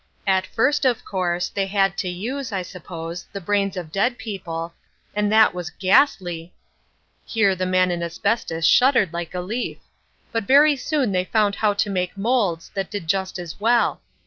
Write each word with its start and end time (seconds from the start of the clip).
At 0.25 0.47
first, 0.47 0.83
of 0.83 1.05
course, 1.05 1.49
they 1.49 1.67
had 1.67 1.95
to 1.99 2.09
use, 2.09 2.51
I 2.51 2.63
suppose, 2.63 3.27
the 3.33 3.39
brains 3.39 3.77
of 3.77 3.91
dead 3.91 4.17
people, 4.17 4.73
and 5.15 5.31
that 5.31 5.53
was 5.53 5.69
ghastly"—here 5.69 7.55
the 7.55 7.65
Man 7.67 7.91
in 7.91 8.01
Asbestos 8.01 8.65
shuddered 8.65 9.13
like 9.13 9.35
a 9.35 9.41
leaf—"but 9.41 10.45
very 10.45 10.75
soon 10.75 11.11
they 11.11 11.25
found 11.25 11.53
how 11.53 11.73
to 11.75 11.89
make 11.91 12.17
moulds 12.17 12.71
that 12.73 12.89
did 12.89 13.05
just 13.05 13.37
as 13.37 13.59
well. 13.59 14.01